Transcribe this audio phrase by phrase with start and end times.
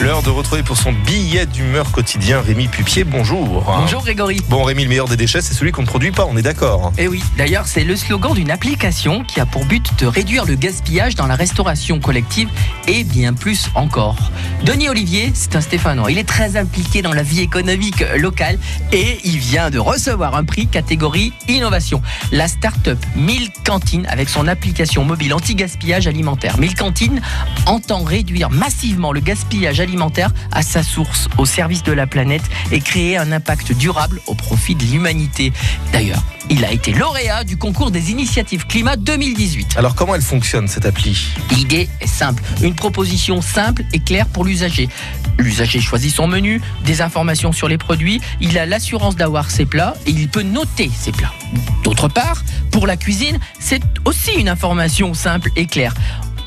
[0.00, 3.02] L'heure de retrouver pour son billet d'humeur quotidien Rémi Pupier.
[3.02, 3.64] Bonjour.
[3.64, 4.40] Bonjour Grégory.
[4.48, 6.92] Bon Rémi, le meilleur des déchets, c'est celui qu'on ne produit pas, on est d'accord.
[6.98, 10.54] Et oui, d'ailleurs, c'est le slogan d'une application qui a pour but de réduire le
[10.54, 12.48] gaspillage dans la restauration collective
[12.86, 14.30] et bien plus encore.
[14.64, 16.10] Denis Olivier, c'est un Stéphanois.
[16.10, 18.58] Il est très impliqué dans la vie économique locale
[18.92, 22.02] et il vient de recevoir un prix catégorie innovation.
[22.32, 26.58] La start-up 1000 Cantines avec son application mobile anti-gaspillage alimentaire.
[26.58, 27.20] 1000 Cantines
[27.66, 32.80] entend réduire massivement le gaspillage alimentaire à sa source, au service de la planète et
[32.80, 35.52] créer un impact durable au profit de l'humanité.
[35.92, 39.76] D'ailleurs, il a été lauréat du concours des initiatives climat 2018.
[39.76, 41.28] Alors comment elle fonctionne cette appli?
[41.50, 44.88] L'idée est simple, une proposition simple et claire pour l'usager.
[45.38, 49.94] L'usager choisit son menu, des informations sur les produits, il a l'assurance d'avoir ses plats
[50.06, 51.32] et il peut noter ses plats.
[51.84, 55.94] D'autre part, pour la cuisine, c'est aussi une information simple et claire.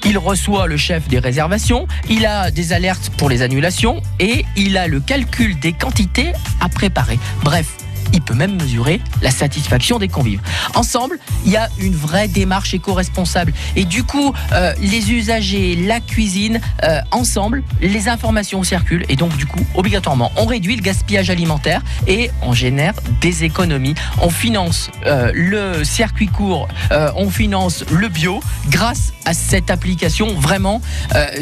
[0.04, 4.78] Il reçoit le chef des réservations, il a des alertes pour les annulations et il
[4.78, 7.20] a le calcul des quantités à préparer.
[7.44, 7.68] Bref,
[8.14, 10.42] il peut même mesurer la satisfaction des convives.
[10.76, 13.54] Ensemble, il y a une vraie démarche éco-responsable.
[13.76, 19.06] Et du coup, euh, les usagers, la cuisine, euh, ensemble, les informations circulent.
[19.10, 23.96] Et donc, du coup, obligatoirement, on réduit le gaspillage alimentaire et on génère des économies.
[24.22, 26.68] On finance euh, le circuit court,
[27.16, 30.34] on finance le bio grâce à cette application.
[30.36, 30.82] Vraiment,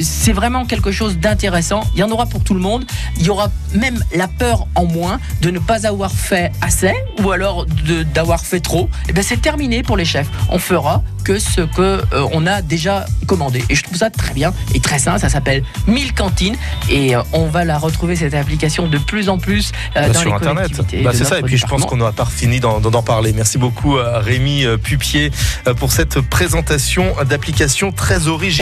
[0.02, 1.82] c'est vraiment quelque chose d'intéressant.
[1.94, 2.86] Il y en aura pour tout le monde.
[3.18, 6.94] Il y aura même la peur en moins de ne pas avoir fait assez
[7.24, 7.66] ou alors
[8.14, 8.90] d'avoir fait trop.
[9.08, 10.28] Et bien, c'est terminé pour les chefs.
[10.50, 13.64] On fera que ce que euh, on a déjà commandé.
[13.70, 15.18] Et je trouve ça très bien et très sain.
[15.18, 16.56] Ça s'appelle 1000 cantines
[16.90, 20.20] et euh, on va la retrouver cette application de plus en plus euh, Bah, dans
[20.20, 20.72] sur les internet.
[21.04, 23.34] Bah, c'est ça, et puis je pense qu'on n'aura pas fini d'en parler.
[23.34, 25.32] Merci beaucoup à Rémi Pupier
[25.78, 28.50] pour cette présentation d'application très originale.